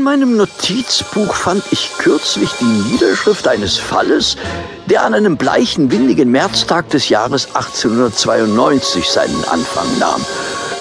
[0.00, 4.38] In meinem Notizbuch fand ich kürzlich die Niederschrift eines Falles,
[4.86, 10.24] der an einem bleichen, windigen Märztag des Jahres 1892 seinen Anfang nahm.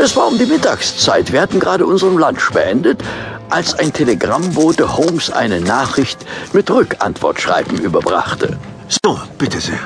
[0.01, 1.33] Es war um die Mittagszeit.
[1.33, 3.03] Wir hatten gerade unseren Lunch beendet,
[3.49, 6.19] als ein Telegrammbote Holmes eine Nachricht
[6.53, 8.57] mit Rückantwortschreiben überbrachte.
[9.03, 9.81] So, bitte sehr.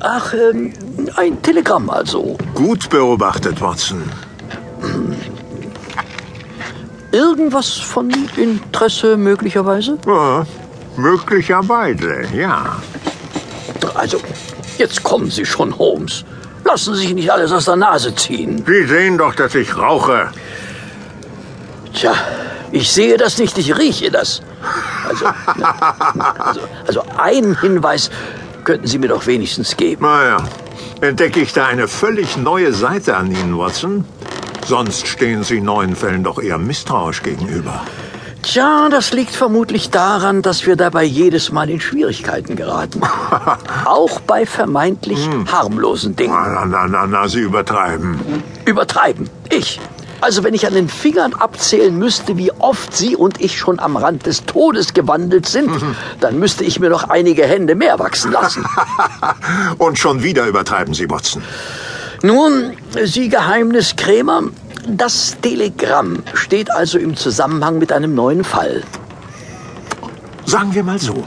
[0.00, 0.72] Ach, ähm,
[1.14, 2.36] ein Telegramm also.
[2.56, 4.02] Gut beobachtet, Watson.
[7.14, 9.98] Irgendwas von Interesse möglicherweise?
[10.04, 10.44] Ja,
[10.96, 12.76] möglicherweise, ja.
[13.94, 14.20] Also,
[14.78, 16.24] jetzt kommen Sie schon, Holmes.
[16.64, 18.64] Lassen Sie sich nicht alles aus der Nase ziehen.
[18.66, 20.30] Sie sehen doch, dass ich rauche.
[21.92, 22.14] Tja,
[22.72, 24.42] ich sehe das nicht, ich rieche das.
[25.08, 25.26] Also,
[26.38, 28.10] also, also einen Hinweis
[28.64, 30.04] könnten Sie mir doch wenigstens geben.
[30.04, 30.38] Naja,
[31.00, 34.04] entdecke ich da eine völlig neue Seite an Ihnen, Watson?
[34.66, 37.82] Sonst stehen Sie neuen Fällen doch eher misstrauisch gegenüber.
[38.42, 43.00] Tja, das liegt vermutlich daran, dass wir dabei jedes Mal in Schwierigkeiten geraten.
[43.84, 46.34] Auch bei vermeintlich harmlosen Dingen.
[46.34, 48.20] Na, na, na, na, Sie übertreiben.
[48.66, 49.30] Übertreiben.
[49.50, 49.80] Ich.
[50.20, 53.96] Also wenn ich an den Fingern abzählen müsste, wie oft Sie und ich schon am
[53.96, 55.70] Rand des Todes gewandelt sind,
[56.20, 58.64] dann müsste ich mir noch einige Hände mehr wachsen lassen.
[59.78, 61.42] Und schon wieder übertreiben Sie, Watson.
[62.24, 62.72] Nun,
[63.04, 64.44] Sie Geheimniskrämer,
[64.88, 68.82] das Telegramm steht also im Zusammenhang mit einem neuen Fall.
[70.46, 71.24] Sagen wir mal so.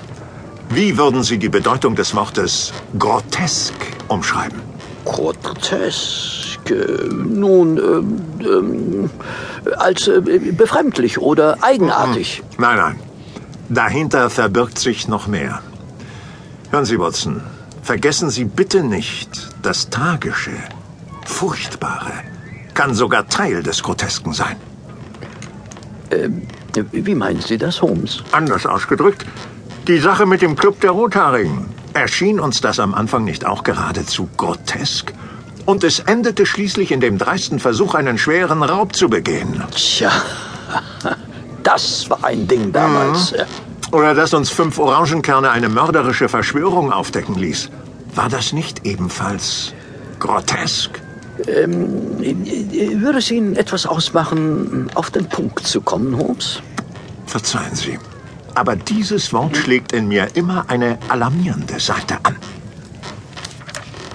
[0.69, 3.75] Wie würden Sie die Bedeutung des Wortes grotesk
[4.07, 4.59] umschreiben?
[5.05, 6.71] Grotesk.
[6.71, 9.09] äh, Nun, ähm, ähm,
[9.77, 10.19] als äh,
[10.63, 12.41] befremdlich oder eigenartig.
[12.57, 12.99] Nein, nein.
[13.69, 15.61] Dahinter verbirgt sich noch mehr.
[16.71, 17.43] Hören Sie, Watson,
[17.83, 20.57] vergessen Sie bitte nicht, das Tragische,
[21.27, 22.13] Furchtbare
[22.73, 24.55] kann sogar Teil des Grotesken sein.
[26.91, 28.23] Wie meinen Sie das, Holmes?
[28.31, 29.25] Anders ausgedrückt,
[29.87, 31.65] die Sache mit dem Club der Rothaarigen.
[31.93, 35.13] Erschien uns das am Anfang nicht auch geradezu grotesk?
[35.65, 39.61] Und es endete schließlich in dem dreisten Versuch, einen schweren Raub zu begehen.
[39.71, 40.11] Tja,
[41.63, 43.33] das war ein Ding damals.
[43.33, 43.45] äh.
[43.91, 47.69] Oder dass uns fünf Orangenkerne eine mörderische Verschwörung aufdecken ließ.
[48.15, 49.73] War das nicht ebenfalls
[50.19, 51.01] grotesk?
[51.45, 56.61] Würde es Ihnen etwas ausmachen, auf den Punkt zu kommen, Holmes?
[57.25, 57.99] Verzeihen Sie.
[58.55, 62.37] Aber dieses Wort schlägt in mir immer eine alarmierende Seite an.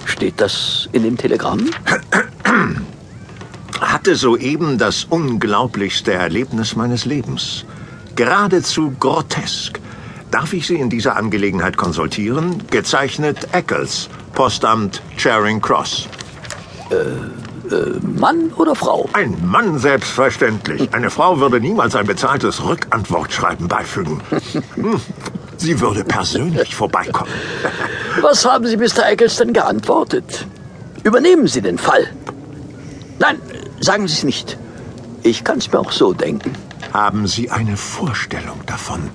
[0.05, 1.69] Steht das in dem Telegramm?
[3.79, 7.65] Hatte soeben das unglaublichste Erlebnis meines Lebens.
[8.15, 9.79] Geradezu grotesk.
[10.29, 12.63] Darf ich Sie in dieser Angelegenheit konsultieren?
[12.69, 16.09] Gezeichnet Eccles, Postamt Charing Cross.
[18.01, 19.09] Mann oder Frau?
[19.13, 20.89] Ein Mann selbstverständlich.
[20.93, 24.21] Eine Frau würde niemals ein bezahltes Rückantwortschreiben beifügen.
[24.75, 24.99] Hm,
[25.57, 27.31] Sie würde persönlich vorbeikommen.
[28.21, 29.07] Was haben Sie Mr.
[29.09, 30.45] Eccles denn geantwortet?
[31.03, 32.07] Übernehmen Sie den Fall.
[33.19, 33.39] Nein,
[33.79, 34.57] sagen Sie es nicht.
[35.23, 36.53] Ich kann es mir auch so denken.
[36.91, 39.09] Haben Sie eine Vorstellung davon,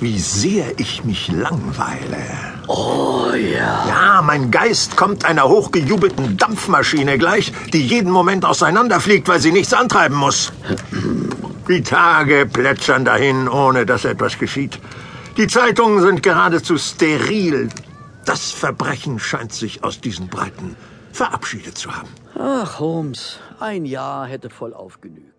[0.00, 2.18] wie sehr ich mich langweile?
[2.68, 3.86] Oh ja.
[3.88, 9.74] Ja, mein Geist kommt einer hochgejubelten Dampfmaschine gleich, die jeden Moment auseinanderfliegt, weil sie nichts
[9.74, 10.52] antreiben muss.
[11.68, 14.78] Die Tage plätschern dahin, ohne dass etwas geschieht.
[15.36, 17.68] Die Zeitungen sind geradezu steril.
[18.24, 20.76] Das Verbrechen scheint sich aus diesen Breiten
[21.12, 22.08] verabschiedet zu haben.
[22.38, 25.37] Ach, Holmes, ein Jahr hätte voll aufgenügt.